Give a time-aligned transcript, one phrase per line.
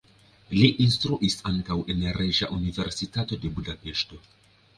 [0.53, 4.21] Li instruis ankaŭ en Reĝa Universitato de Budapeŝto.